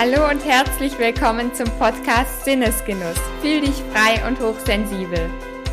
Hallo 0.00 0.30
und 0.30 0.44
herzlich 0.44 0.96
willkommen 0.96 1.52
zum 1.52 1.66
Podcast 1.76 2.44
Sinnesgenuss. 2.44 3.18
Fühl 3.42 3.62
dich 3.62 3.82
frei 3.92 4.24
und 4.28 4.38
hochsensibel. 4.38 5.28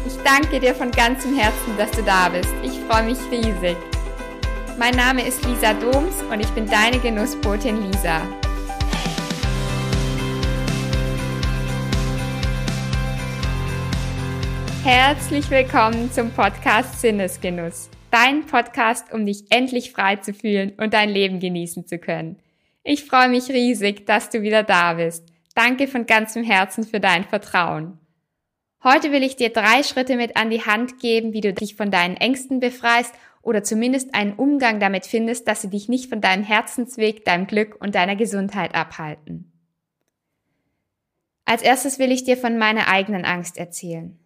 Ich 0.08 0.18
danke 0.24 0.60
dir 0.60 0.74
von 0.74 0.90
ganzem 0.90 1.38
Herzen, 1.38 1.78
dass 1.78 1.92
du 1.92 2.02
da 2.02 2.30
bist. 2.30 2.50
Ich 2.64 2.72
freue 2.90 3.04
mich 3.04 3.20
riesig. 3.30 3.78
Mein 4.80 4.96
Name 4.96 5.28
ist 5.28 5.46
Lisa 5.46 5.76
Doms 5.76 6.24
und 6.24 6.40
ich 6.40 6.50
bin 6.54 6.66
deine 6.66 6.98
Genussbotin 6.98 7.84
Lisa. 7.84 8.20
Herzlich 14.84 15.48
willkommen 15.52 16.12
zum 16.12 16.32
Podcast 16.32 17.00
Sinnesgenuss. 17.00 17.92
Dein 18.10 18.44
Podcast, 18.48 19.14
um 19.14 19.28
dich 19.28 19.44
endlich 19.52 19.92
frei 19.92 20.16
zu 20.16 20.34
fühlen 20.34 20.72
und 20.78 20.96
dein 20.96 21.10
Leben 21.10 21.40
genießen 21.40 21.86
zu 21.86 22.00
können. 22.00 22.38
Ich 22.88 23.04
freue 23.04 23.30
mich 23.30 23.50
riesig, 23.50 24.06
dass 24.06 24.30
du 24.30 24.44
wieder 24.44 24.62
da 24.62 24.94
bist. 24.94 25.26
Danke 25.56 25.88
von 25.88 26.06
ganzem 26.06 26.44
Herzen 26.44 26.84
für 26.84 27.00
dein 27.00 27.24
Vertrauen. 27.24 27.98
Heute 28.84 29.12
will 29.12 29.24
ich 29.24 29.36
dir 29.36 29.50
drei 29.50 29.82
Schritte 29.82 30.16
mit 30.16 30.38
an 30.38 30.52
die 30.52 30.62
Hand 30.62 31.00
geben, 31.00 31.34
wie 31.34 31.42
du 31.42 31.52
dich 31.52 31.76
von 31.76 31.90
deinen 31.90 32.16
Ängsten 32.16 32.60
befreist 32.60 33.12
oder 33.42 33.64
zumindest 33.64 34.14
einen 34.14 34.34
Umgang 34.34 34.80
damit 34.80 35.08
findest, 35.08 35.48
dass 35.48 35.64
sie 35.64 35.72
dich 35.72 35.90
nicht 35.90 36.10
von 36.10 36.22
deinem 36.22 36.44
Herzensweg, 36.44 37.26
deinem 37.26 37.48
Glück 37.48 37.76
und 37.82 37.96
deiner 37.96 38.16
Gesundheit 38.16 38.76
abhalten. 38.76 39.52
Als 41.44 41.64
erstes 41.64 41.98
will 41.98 42.12
ich 42.12 42.24
dir 42.24 42.38
von 42.38 42.60
meiner 42.60 42.88
eigenen 42.88 43.26
Angst 43.26 43.58
erzählen. 43.58 44.20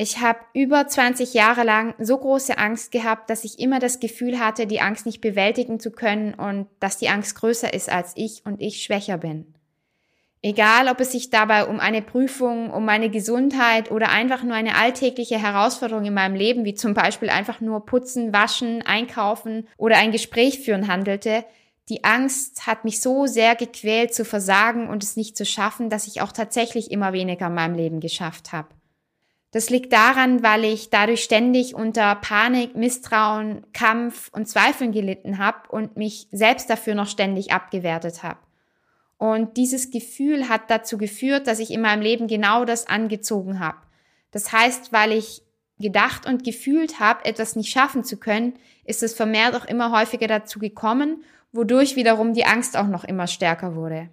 Ich 0.00 0.20
habe 0.20 0.38
über 0.54 0.86
20 0.86 1.34
Jahre 1.34 1.64
lang 1.64 1.92
so 1.98 2.16
große 2.16 2.56
Angst 2.56 2.92
gehabt, 2.92 3.30
dass 3.30 3.42
ich 3.42 3.58
immer 3.58 3.80
das 3.80 3.98
Gefühl 3.98 4.38
hatte, 4.38 4.68
die 4.68 4.80
Angst 4.80 5.06
nicht 5.06 5.20
bewältigen 5.20 5.80
zu 5.80 5.90
können 5.90 6.34
und 6.34 6.68
dass 6.78 6.98
die 6.98 7.08
Angst 7.08 7.34
größer 7.34 7.74
ist 7.74 7.90
als 7.90 8.12
ich 8.14 8.42
und 8.46 8.62
ich 8.62 8.84
schwächer 8.84 9.18
bin. 9.18 9.54
Egal, 10.40 10.86
ob 10.86 11.00
es 11.00 11.10
sich 11.10 11.30
dabei 11.30 11.64
um 11.64 11.80
eine 11.80 12.00
Prüfung, 12.00 12.70
um 12.70 12.84
meine 12.84 13.10
Gesundheit 13.10 13.90
oder 13.90 14.10
einfach 14.10 14.44
nur 14.44 14.54
eine 14.54 14.76
alltägliche 14.76 15.42
Herausforderung 15.42 16.04
in 16.04 16.14
meinem 16.14 16.36
Leben, 16.36 16.64
wie 16.64 16.74
zum 16.74 16.94
Beispiel 16.94 17.28
einfach 17.28 17.60
nur 17.60 17.84
putzen, 17.84 18.32
waschen, 18.32 18.82
einkaufen 18.82 19.66
oder 19.78 19.96
ein 19.96 20.12
Gespräch 20.12 20.60
führen 20.60 20.86
handelte, 20.86 21.44
die 21.88 22.04
Angst 22.04 22.68
hat 22.68 22.84
mich 22.84 23.00
so 23.00 23.26
sehr 23.26 23.56
gequält 23.56 24.14
zu 24.14 24.24
versagen 24.24 24.88
und 24.88 25.02
es 25.02 25.16
nicht 25.16 25.36
zu 25.36 25.44
schaffen, 25.44 25.90
dass 25.90 26.06
ich 26.06 26.20
auch 26.20 26.30
tatsächlich 26.30 26.92
immer 26.92 27.12
weniger 27.12 27.48
in 27.48 27.54
meinem 27.54 27.74
Leben 27.74 27.98
geschafft 27.98 28.52
habe. 28.52 28.77
Das 29.50 29.70
liegt 29.70 29.92
daran, 29.92 30.42
weil 30.42 30.64
ich 30.64 30.90
dadurch 30.90 31.22
ständig 31.22 31.74
unter 31.74 32.14
Panik, 32.16 32.76
Misstrauen, 32.76 33.66
Kampf 33.72 34.30
und 34.32 34.46
Zweifeln 34.46 34.92
gelitten 34.92 35.38
habe 35.38 35.70
und 35.70 35.96
mich 35.96 36.28
selbst 36.30 36.68
dafür 36.68 36.94
noch 36.94 37.06
ständig 37.06 37.50
abgewertet 37.52 38.22
habe. 38.22 38.38
Und 39.16 39.56
dieses 39.56 39.90
Gefühl 39.90 40.48
hat 40.48 40.70
dazu 40.70 40.98
geführt, 40.98 41.46
dass 41.46 41.58
ich 41.58 41.70
in 41.70 41.80
meinem 41.80 42.02
Leben 42.02 42.28
genau 42.28 42.64
das 42.64 42.86
angezogen 42.86 43.58
habe. 43.58 43.78
Das 44.30 44.52
heißt, 44.52 44.92
weil 44.92 45.12
ich 45.12 45.42
gedacht 45.78 46.26
und 46.26 46.44
gefühlt 46.44 47.00
habe, 47.00 47.24
etwas 47.24 47.56
nicht 47.56 47.70
schaffen 47.70 48.04
zu 48.04 48.18
können, 48.18 48.54
ist 48.84 49.02
es 49.02 49.14
vermehrt 49.14 49.56
auch 49.56 49.64
immer 49.64 49.92
häufiger 49.98 50.26
dazu 50.26 50.58
gekommen, 50.58 51.24
wodurch 51.52 51.96
wiederum 51.96 52.34
die 52.34 52.44
Angst 52.44 52.76
auch 52.76 52.86
noch 52.86 53.04
immer 53.04 53.26
stärker 53.26 53.74
wurde. 53.74 54.10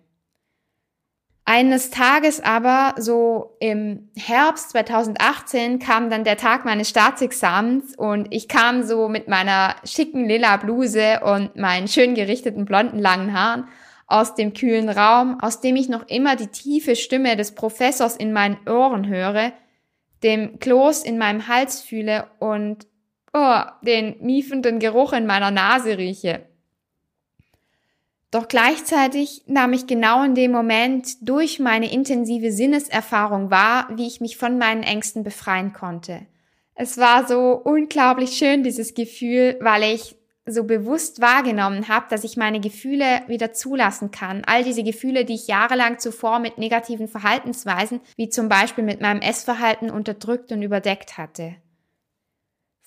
Eines 1.48 1.92
Tages 1.92 2.44
aber, 2.44 2.96
so 2.98 3.56
im 3.60 4.10
Herbst 4.16 4.72
2018, 4.72 5.78
kam 5.78 6.10
dann 6.10 6.24
der 6.24 6.38
Tag 6.38 6.66
meines 6.66 6.90
Staatsexamens 6.90 7.96
und 7.96 8.28
ich 8.32 8.48
kam 8.48 8.82
so 8.82 9.08
mit 9.10 9.28
meiner 9.28 9.76
schicken 9.84 10.26
lila 10.26 10.58
Bluse 10.58 11.20
und 11.24 11.56
meinen 11.56 11.88
schön 11.88 12.16
gerichteten 12.16 12.66
blonden 12.66 12.98
langen 12.98 13.32
Haaren 13.32 13.68
aus 14.08 14.34
dem 14.34 14.54
kühlen 14.54 14.90
Raum, 14.90 15.40
aus 15.40 15.62
dem 15.62 15.76
ich 15.76 15.88
noch 15.88 16.08
immer 16.08 16.36
die 16.36 16.48
tiefe 16.48 16.96
Stimme 16.96 17.36
des 17.36 17.54
Professors 17.54 18.16
in 18.16 18.34
meinen 18.34 18.58
Ohren 18.68 19.08
höre, 19.08 19.54
dem 20.24 20.58
Kloß 20.58 21.04
in 21.04 21.20
meinem 21.20 21.48
Hals 21.48 21.80
fühle 21.82 22.28
und 22.40 22.88
oh, 23.34 23.60
den 23.84 24.16
miefenden 24.22 24.80
Geruch 24.80 25.14
in 25.14 25.28
meiner 25.28 25.52
Nase 25.52 26.00
rieche. 26.00 26.42
Doch 28.36 28.50
gleichzeitig 28.50 29.44
nahm 29.48 29.72
ich 29.72 29.88
genau 29.88 30.22
in 30.22 30.36
dem 30.36 30.52
Moment 30.52 31.08
durch 31.22 31.58
meine 31.60 31.90
intensive 31.90 32.52
Sinneserfahrung 32.52 33.50
wahr, 33.50 33.88
wie 33.96 34.08
ich 34.08 34.20
mich 34.20 34.36
von 34.36 34.58
meinen 34.58 34.84
Ängsten 34.84 35.24
befreien 35.24 35.72
konnte. 35.72 36.20
Es 36.74 36.98
war 36.98 37.26
so 37.26 37.54
unglaublich 37.54 38.32
schön, 38.32 38.62
dieses 38.62 38.94
Gefühl, 38.94 39.58
weil 39.62 39.84
ich 39.84 40.18
so 40.46 40.66
bewusst 40.66 41.22
wahrgenommen 41.22 41.88
habe, 41.88 42.08
dass 42.10 42.26
ich 42.26 42.36
meine 42.36 42.60
Gefühle 42.60 43.22
wieder 43.28 43.54
zulassen 43.54 44.12
kann. 44.12 44.44
All 44.46 44.66
diese 44.66 44.84
Gefühle, 44.84 45.24
die 45.24 45.36
ich 45.36 45.48
jahrelang 45.48 46.00
zuvor 46.00 46.40
mit 46.40 46.58
negativen 46.58 47.08
Verhaltensweisen, 47.08 48.02
wie 48.18 48.28
zum 48.28 48.50
Beispiel 48.50 48.84
mit 48.84 49.00
meinem 49.00 49.22
Essverhalten 49.22 49.90
unterdrückt 49.90 50.52
und 50.52 50.62
überdeckt 50.62 51.18
hatte. 51.18 51.56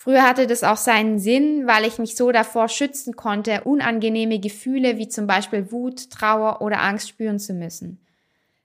Früher 0.00 0.22
hatte 0.22 0.46
das 0.46 0.62
auch 0.62 0.76
seinen 0.76 1.18
Sinn, 1.18 1.66
weil 1.66 1.84
ich 1.84 1.98
mich 1.98 2.14
so 2.14 2.30
davor 2.30 2.68
schützen 2.68 3.16
konnte, 3.16 3.64
unangenehme 3.64 4.38
Gefühle 4.38 4.96
wie 4.96 5.08
zum 5.08 5.26
Beispiel 5.26 5.72
Wut, 5.72 6.10
Trauer 6.10 6.62
oder 6.62 6.80
Angst 6.80 7.08
spüren 7.08 7.40
zu 7.40 7.52
müssen. 7.52 7.98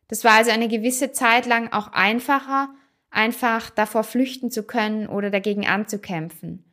Das 0.08 0.24
war 0.24 0.34
also 0.34 0.52
eine 0.52 0.68
gewisse 0.68 1.12
Zeit 1.12 1.48
lang 1.48 1.74
auch 1.74 1.88
einfacher, 1.88 2.70
einfach 3.10 3.72
davor 3.72 4.04
flüchten 4.04 4.52
zu 4.52 4.62
können 4.62 5.08
oder 5.08 5.32
dagegen 5.32 5.66
anzukämpfen. 5.66 6.64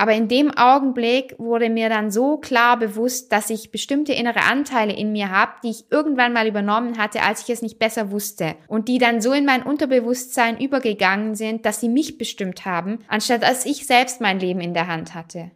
Aber 0.00 0.12
in 0.12 0.28
dem 0.28 0.56
Augenblick 0.56 1.34
wurde 1.38 1.68
mir 1.68 1.88
dann 1.88 2.12
so 2.12 2.36
klar 2.36 2.78
bewusst, 2.78 3.32
dass 3.32 3.50
ich 3.50 3.72
bestimmte 3.72 4.12
innere 4.12 4.42
Anteile 4.42 4.92
in 4.92 5.10
mir 5.10 5.28
habe, 5.28 5.54
die 5.64 5.70
ich 5.70 5.90
irgendwann 5.90 6.32
mal 6.32 6.46
übernommen 6.46 6.98
hatte, 6.98 7.22
als 7.22 7.42
ich 7.42 7.50
es 7.50 7.62
nicht 7.62 7.80
besser 7.80 8.12
wusste. 8.12 8.54
Und 8.68 8.86
die 8.86 8.98
dann 8.98 9.20
so 9.20 9.32
in 9.32 9.44
mein 9.44 9.64
Unterbewusstsein 9.64 10.56
übergegangen 10.60 11.34
sind, 11.34 11.66
dass 11.66 11.80
sie 11.80 11.88
mich 11.88 12.16
bestimmt 12.16 12.64
haben, 12.64 13.00
anstatt 13.08 13.42
dass 13.42 13.66
ich 13.66 13.88
selbst 13.88 14.20
mein 14.20 14.38
Leben 14.38 14.60
in 14.60 14.72
der 14.72 14.86
Hand 14.86 15.14
hatte. 15.14 15.50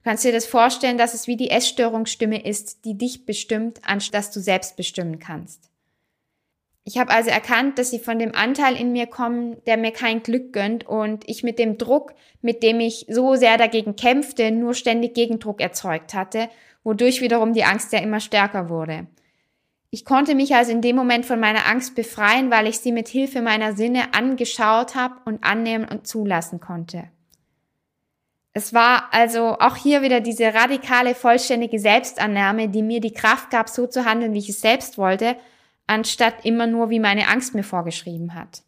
Du 0.00 0.10
kannst 0.10 0.24
dir 0.24 0.32
das 0.32 0.44
vorstellen, 0.44 0.98
dass 0.98 1.14
es 1.14 1.26
wie 1.26 1.38
die 1.38 1.50
Essstörungsstimme 1.50 2.44
ist, 2.44 2.84
die 2.84 2.98
dich 2.98 3.24
bestimmt, 3.24 3.80
anstatt 3.86 4.16
dass 4.16 4.30
du 4.32 4.40
selbst 4.40 4.76
bestimmen 4.76 5.18
kannst. 5.18 5.70
Ich 6.88 6.98
habe 6.98 7.10
also 7.10 7.30
erkannt, 7.30 7.80
dass 7.80 7.90
sie 7.90 7.98
von 7.98 8.20
dem 8.20 8.32
Anteil 8.32 8.76
in 8.76 8.92
mir 8.92 9.08
kommen, 9.08 9.56
der 9.66 9.76
mir 9.76 9.90
kein 9.90 10.22
Glück 10.22 10.52
gönnt 10.52 10.86
und 10.86 11.28
ich 11.28 11.42
mit 11.42 11.58
dem 11.58 11.78
Druck, 11.78 12.14
mit 12.42 12.62
dem 12.62 12.78
ich 12.78 13.06
so 13.08 13.34
sehr 13.34 13.58
dagegen 13.58 13.96
kämpfte, 13.96 14.52
nur 14.52 14.72
ständig 14.72 15.14
Gegendruck 15.14 15.60
erzeugt 15.60 16.14
hatte, 16.14 16.48
wodurch 16.84 17.20
wiederum 17.20 17.54
die 17.54 17.64
Angst 17.64 17.92
ja 17.92 17.98
immer 17.98 18.20
stärker 18.20 18.68
wurde. 18.68 19.08
Ich 19.90 20.04
konnte 20.04 20.36
mich 20.36 20.54
also 20.54 20.70
in 20.70 20.80
dem 20.80 20.94
Moment 20.94 21.26
von 21.26 21.40
meiner 21.40 21.66
Angst 21.66 21.96
befreien, 21.96 22.52
weil 22.52 22.68
ich 22.68 22.78
sie 22.78 22.92
mit 22.92 23.08
Hilfe 23.08 23.42
meiner 23.42 23.72
Sinne 23.72 24.14
angeschaut 24.14 24.94
habe 24.94 25.16
und 25.24 25.42
annehmen 25.42 25.88
und 25.88 26.06
zulassen 26.06 26.60
konnte. 26.60 27.10
Es 28.52 28.72
war 28.72 29.08
also 29.10 29.56
auch 29.58 29.74
hier 29.74 30.02
wieder 30.02 30.20
diese 30.20 30.54
radikale, 30.54 31.16
vollständige 31.16 31.80
Selbstannahme, 31.80 32.68
die 32.68 32.82
mir 32.82 33.00
die 33.00 33.12
Kraft 33.12 33.50
gab, 33.50 33.68
so 33.68 33.88
zu 33.88 34.04
handeln, 34.04 34.34
wie 34.34 34.38
ich 34.38 34.50
es 34.50 34.60
selbst 34.60 34.98
wollte, 34.98 35.34
anstatt 35.86 36.44
immer 36.44 36.66
nur, 36.66 36.90
wie 36.90 37.00
meine 37.00 37.28
Angst 37.28 37.54
mir 37.54 37.62
vorgeschrieben 37.62 38.34
hat. 38.34 38.62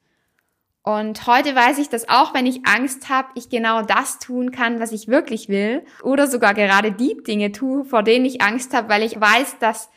Und 0.83 1.27
heute 1.27 1.55
weiß 1.55 1.79
ich, 1.79 1.91
dass 1.91 2.09
auch 2.09 2.33
wenn 2.33 2.47
ich 2.47 2.67
Angst 2.67 3.11
habe, 3.11 3.29
ich 3.35 3.51
genau 3.51 3.83
das 3.83 4.19
tun 4.19 4.53
kann, 4.53 4.81
was 4.81 4.93
ich 4.93 5.09
wirklich 5.09 5.49
will 5.49 5.85
oder 6.03 6.27
sogar 6.27 6.55
gerade 6.55 6.93
die 6.93 7.17
Dinge 7.27 7.53
tue, 7.53 7.85
vor 7.85 8.03
denen 8.03 8.25
ich 8.25 8.41
Angst 8.41 8.75
habe, 8.75 8.89
weil 8.89 9.03
ich 9.03 9.21
weiß, 9.21 9.59
dass 9.59 9.91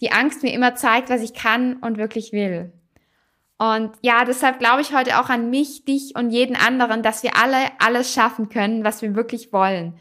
die 0.00 0.12
Angst 0.12 0.42
mir 0.42 0.52
immer 0.52 0.74
zeigt, 0.74 1.10
was 1.10 1.20
ich 1.20 1.34
kann 1.34 1.74
und 1.76 1.98
wirklich 1.98 2.32
will. 2.32 2.72
Und 3.58 3.90
ja, 4.00 4.24
deshalb 4.24 4.58
glaube 4.58 4.80
ich 4.80 4.94
heute 4.94 5.20
auch 5.20 5.28
an 5.28 5.50
mich, 5.50 5.84
dich 5.84 6.14
und 6.16 6.30
jeden 6.30 6.56
anderen, 6.56 7.02
dass 7.02 7.24
wir 7.24 7.36
alle 7.36 7.58
alles 7.80 8.14
schaffen 8.14 8.48
können, 8.48 8.84
was 8.84 9.02
wir 9.02 9.14
wirklich 9.16 9.52
wollen 9.52 9.98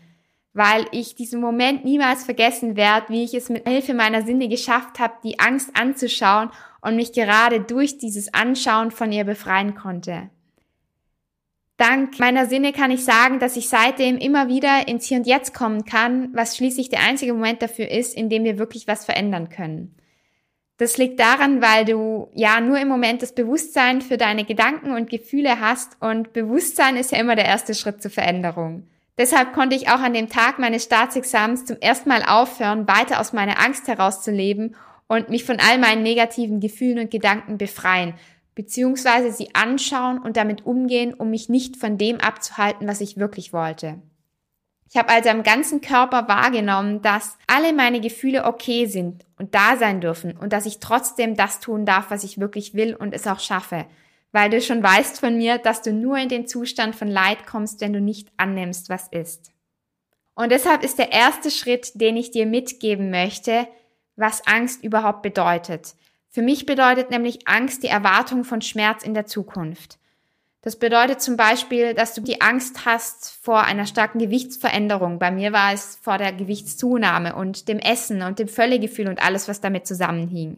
weil 0.57 0.87
ich 0.91 1.13
diesen 1.13 1.39
Moment 1.39 1.85
niemals 1.85 2.25
vergessen 2.25 2.75
werde, 2.75 3.09
wie 3.09 3.23
ich 3.23 3.35
es 3.35 3.47
mit 3.47 3.67
Hilfe 3.67 3.93
meiner 3.93 4.23
Sinne 4.23 4.49
geschafft 4.49 4.97
habe, 4.97 5.13
die 5.23 5.39
Angst 5.39 5.69
anzuschauen 5.79 6.49
und 6.81 6.95
mich 6.95 7.13
gerade 7.13 7.61
durch 7.61 7.97
dieses 7.97 8.33
Anschauen 8.33 8.91
von 8.91 9.11
ihr 9.11 9.23
befreien 9.23 9.75
konnte. 9.75 10.29
Dank 11.77 12.19
meiner 12.19 12.47
Sinne 12.47 12.73
kann 12.73 12.89
ich 12.89 13.05
sagen, 13.05 13.37
dass 13.37 13.55
ich 13.55 13.69
seitdem 13.69 14.17
immer 14.17 14.47
wieder 14.47 14.87
ins 14.87 15.05
Hier 15.05 15.19
und 15.19 15.27
Jetzt 15.27 15.53
kommen 15.53 15.85
kann, 15.85 16.29
was 16.33 16.57
schließlich 16.57 16.89
der 16.89 17.01
einzige 17.01 17.33
Moment 17.33 17.61
dafür 17.61 17.89
ist, 17.89 18.15
in 18.17 18.29
dem 18.29 18.43
wir 18.43 18.57
wirklich 18.57 18.87
was 18.87 19.05
verändern 19.05 19.49
können. 19.49 19.95
Das 20.77 20.97
liegt 20.97 21.19
daran, 21.19 21.61
weil 21.61 21.85
du 21.85 22.29
ja 22.33 22.61
nur 22.61 22.79
im 22.79 22.87
Moment 22.87 23.21
das 23.21 23.33
Bewusstsein 23.33 24.01
für 24.01 24.17
deine 24.17 24.43
Gedanken 24.43 24.91
und 24.91 25.09
Gefühle 25.09 25.59
hast 25.59 25.97
und 26.01 26.33
Bewusstsein 26.33 26.97
ist 26.97 27.11
ja 27.11 27.19
immer 27.19 27.35
der 27.35 27.45
erste 27.45 27.75
Schritt 27.75 28.01
zur 28.01 28.11
Veränderung. 28.11 28.87
Deshalb 29.17 29.53
konnte 29.53 29.75
ich 29.75 29.89
auch 29.89 29.99
an 29.99 30.13
dem 30.13 30.29
Tag 30.29 30.59
meines 30.59 30.83
Staatsexamens 30.83 31.65
zum 31.65 31.77
ersten 31.79 32.09
Mal 32.09 32.23
aufhören, 32.23 32.87
weiter 32.87 33.19
aus 33.19 33.33
meiner 33.33 33.59
Angst 33.59 33.87
herauszuleben 33.87 34.75
und 35.07 35.29
mich 35.29 35.43
von 35.43 35.59
all 35.59 35.77
meinen 35.77 36.03
negativen 36.03 36.59
Gefühlen 36.59 36.99
und 36.99 37.11
Gedanken 37.11 37.57
befreien, 37.57 38.13
beziehungsweise 38.55 39.31
sie 39.31 39.55
anschauen 39.55 40.19
und 40.19 40.37
damit 40.37 40.65
umgehen, 40.65 41.13
um 41.13 41.29
mich 41.29 41.49
nicht 41.49 41.77
von 41.77 41.97
dem 41.97 42.19
abzuhalten, 42.19 42.87
was 42.87 43.01
ich 43.01 43.17
wirklich 43.17 43.53
wollte. 43.53 44.01
Ich 44.89 44.95
habe 44.95 45.09
also 45.09 45.29
am 45.29 45.43
ganzen 45.43 45.81
Körper 45.81 46.27
wahrgenommen, 46.27 47.01
dass 47.01 47.37
alle 47.45 47.73
meine 47.73 47.99
Gefühle 47.99 48.45
okay 48.45 48.85
sind 48.85 49.25
und 49.37 49.53
da 49.53 49.75
sein 49.77 49.99
dürfen 49.99 50.37
und 50.37 50.53
dass 50.53 50.65
ich 50.65 50.79
trotzdem 50.79 51.35
das 51.35 51.59
tun 51.59 51.85
darf, 51.85 52.09
was 52.09 52.23
ich 52.23 52.39
wirklich 52.39 52.73
will 52.73 52.95
und 52.95 53.13
es 53.13 53.27
auch 53.27 53.39
schaffe. 53.39 53.85
Weil 54.31 54.49
du 54.49 54.61
schon 54.61 54.81
weißt 54.81 55.19
von 55.19 55.37
mir, 55.37 55.57
dass 55.57 55.81
du 55.81 55.91
nur 55.91 56.17
in 56.17 56.29
den 56.29 56.47
Zustand 56.47 56.95
von 56.95 57.09
Leid 57.09 57.45
kommst, 57.45 57.81
wenn 57.81 57.93
du 57.93 58.01
nicht 58.01 58.29
annimmst, 58.37 58.89
was 58.89 59.07
ist. 59.09 59.51
Und 60.35 60.51
deshalb 60.51 60.83
ist 60.83 60.99
der 60.99 61.11
erste 61.11 61.51
Schritt, 61.51 61.99
den 61.99 62.15
ich 62.15 62.31
dir 62.31 62.45
mitgeben 62.45 63.09
möchte, 63.09 63.67
was 64.17 64.45
Angst 64.45 64.83
überhaupt 64.83 65.21
bedeutet. 65.21 65.95
Für 66.29 66.41
mich 66.41 66.65
bedeutet 66.65 67.09
nämlich 67.09 67.47
Angst 67.47 67.83
die 67.83 67.87
Erwartung 67.87 68.43
von 68.43 68.61
Schmerz 68.61 69.03
in 69.03 69.13
der 69.13 69.25
Zukunft. 69.25 69.97
Das 70.61 70.75
bedeutet 70.75 71.21
zum 71.21 71.37
Beispiel, 71.37 71.93
dass 71.93 72.13
du 72.13 72.21
die 72.21 72.41
Angst 72.41 72.85
hast 72.85 73.39
vor 73.41 73.63
einer 73.63 73.85
starken 73.85 74.19
Gewichtsveränderung. 74.19 75.17
Bei 75.17 75.31
mir 75.31 75.53
war 75.53 75.71
es 75.71 75.97
vor 76.01 76.17
der 76.17 76.33
Gewichtszunahme 76.33 77.35
und 77.35 77.69
dem 77.69 77.79
Essen 77.79 78.21
und 78.21 78.39
dem 78.39 78.49
Völlegefühl 78.49 79.07
und 79.07 79.23
alles, 79.23 79.47
was 79.47 79.61
damit 79.61 79.87
zusammenhing. 79.87 80.57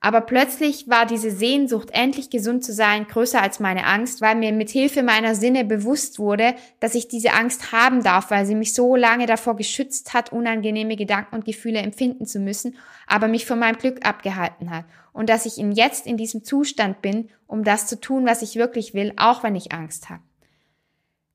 Aber 0.00 0.20
plötzlich 0.20 0.88
war 0.88 1.06
diese 1.06 1.32
Sehnsucht, 1.32 1.88
endlich 1.92 2.30
gesund 2.30 2.64
zu 2.64 2.72
sein, 2.72 3.08
größer 3.08 3.42
als 3.42 3.58
meine 3.58 3.84
Angst, 3.84 4.20
weil 4.20 4.36
mir 4.36 4.52
mit 4.52 4.70
Hilfe 4.70 5.02
meiner 5.02 5.34
Sinne 5.34 5.64
bewusst 5.64 6.20
wurde, 6.20 6.54
dass 6.78 6.94
ich 6.94 7.08
diese 7.08 7.32
Angst 7.32 7.72
haben 7.72 8.04
darf, 8.04 8.30
weil 8.30 8.46
sie 8.46 8.54
mich 8.54 8.74
so 8.74 8.94
lange 8.94 9.26
davor 9.26 9.56
geschützt 9.56 10.14
hat, 10.14 10.32
unangenehme 10.32 10.94
Gedanken 10.94 11.34
und 11.34 11.44
Gefühle 11.44 11.80
empfinden 11.80 12.26
zu 12.26 12.38
müssen, 12.38 12.76
aber 13.08 13.26
mich 13.26 13.44
von 13.44 13.58
meinem 13.58 13.76
Glück 13.76 14.06
abgehalten 14.06 14.70
hat. 14.70 14.84
Und 15.12 15.28
dass 15.28 15.46
ich 15.46 15.58
in 15.58 15.72
jetzt 15.72 16.06
in 16.06 16.16
diesem 16.16 16.44
Zustand 16.44 17.02
bin, 17.02 17.28
um 17.48 17.64
das 17.64 17.88
zu 17.88 18.00
tun, 18.00 18.24
was 18.24 18.42
ich 18.42 18.54
wirklich 18.54 18.94
will, 18.94 19.12
auch 19.16 19.42
wenn 19.42 19.56
ich 19.56 19.72
Angst 19.72 20.10
habe. 20.10 20.22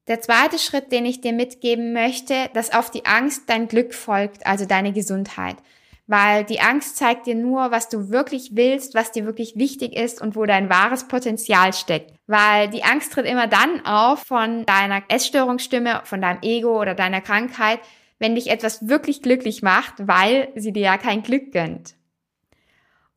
Der 0.08 0.22
zweite 0.22 0.58
Schritt, 0.58 0.94
den 0.94 1.06
ich 1.06 1.20
dir 1.20 1.34
mitgeben 1.34 1.92
möchte, 1.92 2.50
dass 2.54 2.74
auf 2.74 2.92
die 2.92 3.06
Angst 3.06 3.44
dein 3.48 3.68
Glück 3.68 3.94
folgt, 3.94 4.46
also 4.46 4.66
deine 4.66 4.94
Gesundheit 4.94 5.58
weil 6.06 6.44
die 6.44 6.60
Angst 6.60 6.98
zeigt 6.98 7.28
dir 7.28 7.36
nur, 7.36 7.72
was 7.72 7.90
du 7.90 8.10
wirklich 8.10 8.52
willst, 8.54 8.94
was 8.94 9.12
dir 9.12 9.26
wirklich 9.26 9.56
wichtig 9.56 9.96
ist 9.96 10.22
und 10.22 10.36
wo 10.36 10.46
dein 10.46 10.70
wahres 10.70 11.08
Potenzial 11.08 11.74
steckt. 11.74 12.14
Weil 12.28 12.70
die 12.70 12.84
Angst 12.84 13.14
tritt 13.14 13.26
immer 13.26 13.48
dann 13.48 13.86
auf 13.86 14.20
von 14.20 14.66
deiner 14.66 15.04
Essstörungsstimme, 15.08 16.02
von 16.04 16.22
deinem 16.22 16.42
Ego 16.42 16.80
oder 16.80 16.94
deiner 16.94 17.22
Krankheit, 17.22 17.80
wenn 18.20 18.36
dich 18.36 18.50
etwas 18.50 18.88
wirklich 18.88 19.22
glücklich 19.22 19.62
macht, 19.62 19.94
weil 20.00 20.50
sie 20.56 20.74
dir 20.74 20.84
ja 20.84 20.98
kein 20.98 21.24
Glück 21.24 21.52
gönnt. 21.52 21.96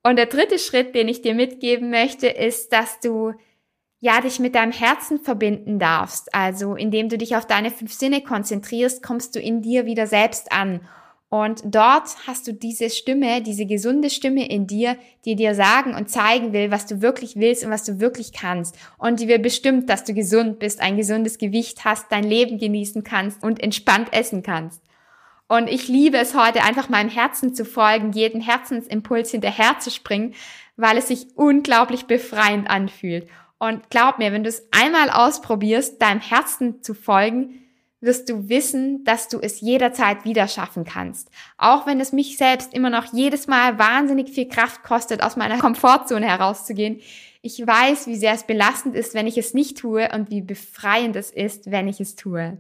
Und 0.03 0.17
der 0.17 0.27
dritte 0.27 0.61
Schritt, 0.61 0.95
den 0.95 1.09
ich 1.09 1.23
dir 1.23 1.35
mitgeben 1.35 1.91
möchte, 1.91 2.29
ist, 2.29 2.73
dass 2.73 3.01
du 3.01 3.33
ja 3.99 4.21
dich 4.21 4.39
mit 4.39 4.55
deinem 4.55 4.71
Herzen 4.71 5.19
verbinden 5.19 5.81
darfst. 5.81 6.33
Also 6.33 6.77
indem 6.77 7.09
du 7.09 7.19
dich 7.19 7.35
auf 7.35 7.47
deine 7.47 7.73
fünf 7.73 7.93
Sinne 7.93 8.21
konzentrierst, 8.21 9.03
kommst 9.03 9.35
du 9.35 9.41
in 9.41 9.63
dir 9.63 9.85
wieder 9.87 10.07
selbst 10.07 10.53
an 10.53 10.87
und 11.29 11.63
dort 11.65 12.17
hast 12.27 12.47
du 12.47 12.53
diese 12.53 12.89
Stimme, 12.89 13.43
diese 13.43 13.67
gesunde 13.67 14.11
Stimme 14.11 14.49
in 14.49 14.69
dir, 14.69 14.97
die 15.25 15.35
dir 15.35 15.57
sagen 15.57 15.95
und 15.95 16.09
zeigen 16.09 16.53
will, 16.53 16.71
was 16.71 16.87
du 16.87 17.03
wirklich 17.03 17.35
willst 17.35 17.65
und 17.65 17.71
was 17.71 17.83
du 17.83 17.99
wirklich 17.99 18.33
kannst. 18.33 18.77
Und 18.97 19.19
die 19.19 19.27
will 19.27 19.41
bestimmt, 19.41 19.91
dass 19.91 20.05
du 20.05 20.15
gesund 20.15 20.61
bist, 20.61 20.81
ein 20.81 20.97
gesundes 20.97 21.39
Gewicht 21.39 21.85
hast, 21.85 22.13
dein 22.13 22.23
Leben 22.23 22.59
genießen 22.59 23.03
kannst 23.03 23.43
und 23.43 23.61
entspannt 23.61 24.13
essen 24.13 24.45
kannst. 24.45 24.83
Und 25.49 25.69
ich 25.69 25.89
liebe 25.89 26.17
es 26.17 26.35
heute 26.35 26.63
einfach 26.63 26.89
meinem 26.89 27.11
Herzen 27.11 27.55
zu 27.55 27.65
folgen, 27.65 28.13
jeden 28.13 28.41
Herzensimpuls 28.41 29.31
hinterher 29.33 29.79
zu 29.81 29.91
springen, 29.91 30.35
weil 30.77 30.97
es 30.97 31.09
sich 31.09 31.27
unglaublich 31.35 32.05
befreiend 32.07 32.71
anfühlt. 32.71 33.29
Und 33.59 33.91
glaub 33.91 34.19
mir, 34.19 34.33
wenn 34.33 34.45
du 34.45 34.49
es 34.49 34.69
einmal 34.71 35.11
ausprobierst, 35.11 36.01
deinem 36.01 36.21
Herzen 36.21 36.83
zu 36.83 36.95
folgen, 36.95 37.66
wirst 38.07 38.31
du 38.31 38.49
wissen, 38.49 39.05
dass 39.05 39.29
du 39.29 39.39
es 39.41 39.61
jederzeit 39.61 40.25
wieder 40.25 40.49
schaffen 40.49 40.85
kannst. 40.85 41.31
Auch 41.59 41.87
wenn 41.87 42.01
es 42.01 42.13
mich 42.13 42.39
selbst 42.39 42.73
immer 42.73 42.89
noch 42.89 43.13
jedes 43.13 43.47
Mal 43.47 43.79
wahnsinnig 43.79 44.31
viel 44.31 44.49
Kraft 44.49 44.83
kostet, 44.83 45.23
aus 45.23 45.37
meiner 45.37 45.59
Komfortzone 45.61 46.27
herauszugehen. 46.27 47.01
Ich 47.43 47.65
weiß, 47.65 48.07
wie 48.07 48.17
sehr 48.17 48.33
es 48.33 48.45
belastend 48.45 48.97
ist, 48.97 49.15
wenn 49.15 49.27
ich 49.27 49.37
es 49.37 49.53
nicht 49.53 49.79
tue 49.79 50.09
und 50.13 50.31
wie 50.31 50.41
befreiend 50.41 51.17
es 51.17 51.31
ist, 51.31 51.71
wenn 51.71 51.87
ich 51.87 52.01
es 52.01 52.17
tue. 52.17 52.57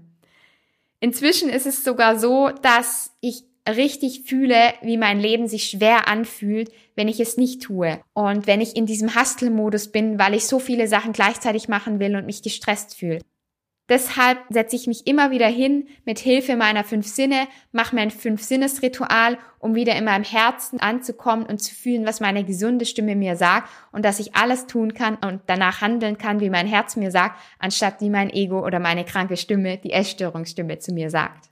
Inzwischen 1.00 1.48
ist 1.48 1.66
es 1.66 1.84
sogar 1.84 2.18
so, 2.18 2.50
dass 2.62 3.12
ich 3.20 3.44
richtig 3.68 4.22
fühle, 4.26 4.74
wie 4.82 4.96
mein 4.96 5.18
Leben 5.18 5.48
sich 5.48 5.64
schwer 5.64 6.08
anfühlt, 6.08 6.70
wenn 6.94 7.08
ich 7.08 7.20
es 7.20 7.36
nicht 7.36 7.62
tue. 7.62 8.00
Und 8.14 8.46
wenn 8.46 8.60
ich 8.60 8.76
in 8.76 8.86
diesem 8.86 9.14
Hustle-Modus 9.14 9.88
bin, 9.88 10.18
weil 10.18 10.34
ich 10.34 10.46
so 10.46 10.58
viele 10.58 10.88
Sachen 10.88 11.12
gleichzeitig 11.12 11.68
machen 11.68 11.98
will 11.98 12.16
und 12.16 12.26
mich 12.26 12.42
gestresst 12.42 12.96
fühle. 12.96 13.20
Deshalb 13.88 14.38
setze 14.50 14.74
ich 14.74 14.88
mich 14.88 15.06
immer 15.06 15.30
wieder 15.30 15.46
hin 15.46 15.86
mit 16.04 16.18
Hilfe 16.18 16.56
meiner 16.56 16.82
fünf 16.82 17.06
Sinne, 17.06 17.46
mache 17.70 17.94
mein 17.94 18.10
Fünf-Sinnes-Ritual, 18.10 19.38
um 19.60 19.76
wieder 19.76 19.94
in 19.94 20.04
meinem 20.04 20.24
Herzen 20.24 20.80
anzukommen 20.80 21.46
und 21.46 21.62
zu 21.62 21.72
fühlen, 21.72 22.04
was 22.04 22.18
meine 22.18 22.42
gesunde 22.44 22.84
Stimme 22.84 23.14
mir 23.14 23.36
sagt 23.36 23.70
und 23.92 24.04
dass 24.04 24.18
ich 24.18 24.34
alles 24.34 24.66
tun 24.66 24.94
kann 24.94 25.14
und 25.16 25.42
danach 25.46 25.82
handeln 25.82 26.18
kann, 26.18 26.40
wie 26.40 26.50
mein 26.50 26.66
Herz 26.66 26.96
mir 26.96 27.12
sagt, 27.12 27.40
anstatt 27.60 28.00
wie 28.00 28.10
mein 28.10 28.30
Ego 28.30 28.64
oder 28.66 28.80
meine 28.80 29.04
kranke 29.04 29.36
Stimme, 29.36 29.78
die 29.78 29.92
Essstörungsstimme 29.92 30.80
zu 30.80 30.92
mir 30.92 31.08
sagt. 31.08 31.48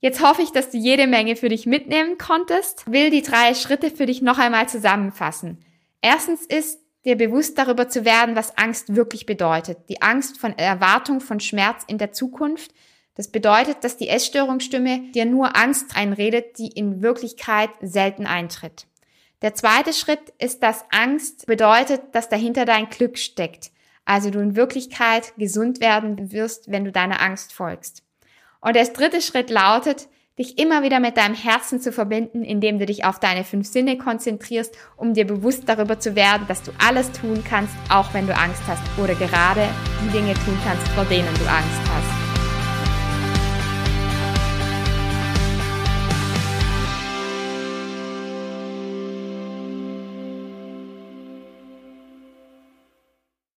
Jetzt 0.00 0.22
hoffe 0.22 0.42
ich, 0.42 0.52
dass 0.52 0.70
du 0.70 0.78
jede 0.78 1.06
Menge 1.06 1.36
für 1.36 1.48
dich 1.48 1.64
mitnehmen 1.64 2.18
konntest. 2.18 2.90
Will 2.90 3.10
die 3.10 3.22
drei 3.22 3.54
Schritte 3.54 3.90
für 3.90 4.04
dich 4.04 4.20
noch 4.20 4.38
einmal 4.38 4.68
zusammenfassen. 4.68 5.64
Erstens 6.02 6.44
ist 6.44 6.83
dir 7.04 7.16
bewusst 7.16 7.58
darüber 7.58 7.88
zu 7.88 8.04
werden, 8.04 8.36
was 8.36 8.56
Angst 8.56 8.94
wirklich 8.96 9.26
bedeutet. 9.26 9.78
Die 9.88 10.02
Angst 10.02 10.38
von 10.38 10.56
Erwartung 10.56 11.20
von 11.20 11.40
Schmerz 11.40 11.84
in 11.86 11.98
der 11.98 12.12
Zukunft. 12.12 12.72
Das 13.14 13.28
bedeutet, 13.28 13.84
dass 13.84 13.96
die 13.96 14.08
Essstörungsstimme 14.08 15.12
dir 15.12 15.24
nur 15.24 15.56
Angst 15.56 15.96
einredet, 15.96 16.58
die 16.58 16.68
in 16.68 17.02
Wirklichkeit 17.02 17.70
selten 17.80 18.26
eintritt. 18.26 18.86
Der 19.42 19.54
zweite 19.54 19.92
Schritt 19.92 20.32
ist, 20.38 20.62
dass 20.62 20.84
Angst 20.90 21.46
bedeutet, 21.46 22.00
dass 22.12 22.28
dahinter 22.28 22.64
dein 22.64 22.88
Glück 22.88 23.18
steckt. 23.18 23.70
Also 24.06 24.30
du 24.30 24.40
in 24.40 24.56
Wirklichkeit 24.56 25.34
gesund 25.36 25.80
werden 25.80 26.32
wirst, 26.32 26.70
wenn 26.70 26.84
du 26.84 26.92
deiner 26.92 27.20
Angst 27.20 27.52
folgst. 27.52 28.02
Und 28.60 28.76
der 28.76 28.86
dritte 28.86 29.20
Schritt 29.20 29.50
lautet, 29.50 30.08
dich 30.38 30.58
immer 30.58 30.82
wieder 30.82 30.98
mit 30.98 31.16
deinem 31.16 31.34
Herzen 31.34 31.80
zu 31.80 31.92
verbinden, 31.92 32.42
indem 32.42 32.78
du 32.78 32.86
dich 32.86 33.04
auf 33.04 33.20
deine 33.20 33.44
fünf 33.44 33.68
Sinne 33.68 33.96
konzentrierst, 33.98 34.76
um 34.96 35.14
dir 35.14 35.26
bewusst 35.26 35.64
darüber 35.66 36.00
zu 36.00 36.16
werden, 36.16 36.46
dass 36.48 36.62
du 36.62 36.72
alles 36.84 37.12
tun 37.12 37.44
kannst, 37.48 37.74
auch 37.88 38.12
wenn 38.14 38.26
du 38.26 38.36
Angst 38.36 38.62
hast 38.66 38.82
oder 38.98 39.14
gerade 39.14 39.68
die 40.04 40.12
Dinge 40.12 40.34
tun 40.34 40.58
kannst, 40.64 40.88
vor 40.88 41.04
denen 41.04 41.32
du 41.34 41.48
Angst 41.48 41.80
hast. 41.88 42.13